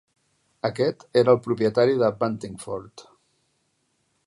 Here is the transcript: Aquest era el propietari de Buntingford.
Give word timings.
Aquest 0.69 1.05
era 1.21 1.35
el 1.37 1.43
propietari 1.49 1.99
de 2.05 2.09
Buntingford. 2.23 3.07